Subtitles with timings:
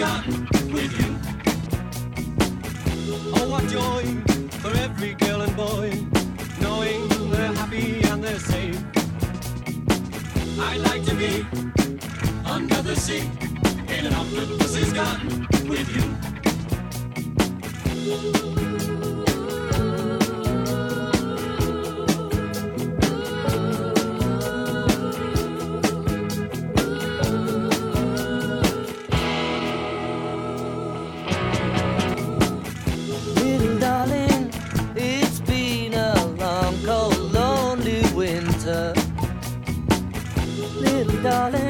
[0.00, 1.14] gone with you.
[3.36, 4.02] Oh, what joy
[4.62, 5.90] for every girl and boy,
[6.58, 8.82] knowing they're happy and they're safe.
[10.58, 11.44] I'd like to be
[12.46, 13.28] under the sea
[13.94, 16.30] in an octopus's garden with you.
[41.22, 41.69] Darling,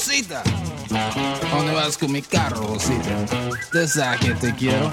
[0.00, 0.42] Rosita,
[0.94, 3.26] ¿a dónde vas con mi carro, Rosita?
[3.50, 4.90] Usted sabe que te quiero,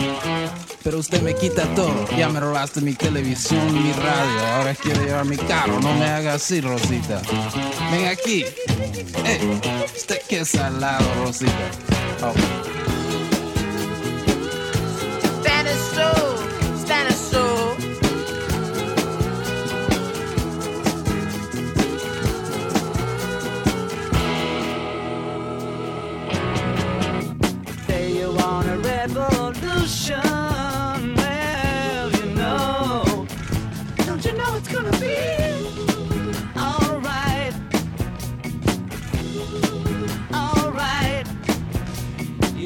[0.83, 2.05] pero usted me quita todo.
[2.17, 5.79] Ya me robaste mi televisión mi radio, ahora quiere llevar mi carro.
[5.79, 7.21] No me haga así, Rosita.
[7.89, 8.43] Ven aquí.
[9.23, 11.53] Eh, usted qué salado, Rosita.
[12.21, 12.86] Oh.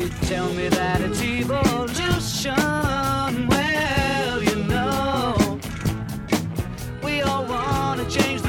[0.01, 2.55] You tell me that it's evolution.
[3.47, 5.59] Well, you know,
[7.03, 8.40] we all wanna change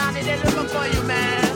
[0.00, 1.49] Johnny, they're looking for you, man.